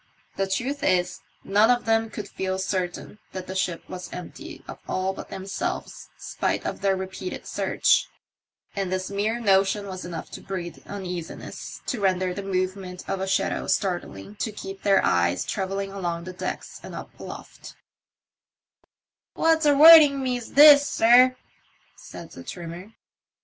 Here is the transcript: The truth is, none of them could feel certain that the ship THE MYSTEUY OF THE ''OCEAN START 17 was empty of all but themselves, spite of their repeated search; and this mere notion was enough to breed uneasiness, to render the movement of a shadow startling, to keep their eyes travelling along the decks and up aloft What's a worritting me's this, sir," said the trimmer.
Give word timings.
The 0.35 0.47
truth 0.47 0.81
is, 0.83 1.19
none 1.43 1.69
of 1.69 1.85
them 1.85 2.09
could 2.09 2.27
feel 2.27 2.57
certain 2.57 3.19
that 3.33 3.45
the 3.45 3.53
ship 3.53 3.83
THE 3.85 3.91
MYSTEUY 3.91 3.93
OF 3.93 4.09
THE 4.09 4.15
''OCEAN 4.15 4.33
START 4.33 4.35
17 4.35 4.63
was 4.63 4.65
empty 4.65 4.65
of 4.67 4.79
all 4.89 5.13
but 5.13 5.29
themselves, 5.29 6.09
spite 6.17 6.65
of 6.65 6.81
their 6.81 6.95
repeated 6.95 7.45
search; 7.45 8.07
and 8.75 8.91
this 8.91 9.11
mere 9.11 9.39
notion 9.39 9.85
was 9.85 10.03
enough 10.03 10.31
to 10.31 10.41
breed 10.41 10.81
uneasiness, 10.87 11.81
to 11.85 12.01
render 12.01 12.33
the 12.33 12.41
movement 12.41 13.07
of 13.07 13.19
a 13.21 13.27
shadow 13.27 13.67
startling, 13.67 14.37
to 14.37 14.51
keep 14.51 14.81
their 14.81 15.05
eyes 15.05 15.45
travelling 15.45 15.91
along 15.91 16.23
the 16.23 16.33
decks 16.33 16.79
and 16.81 16.95
up 16.95 17.11
aloft 17.19 17.75
What's 19.35 19.67
a 19.67 19.75
worritting 19.77 20.23
me's 20.23 20.53
this, 20.53 20.89
sir," 20.89 21.35
said 21.95 22.31
the 22.31 22.43
trimmer. 22.43 22.93